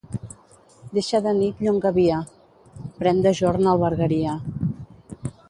[0.97, 2.23] Deixa de nit llonga via;
[3.03, 4.35] pren dejorn albergueria.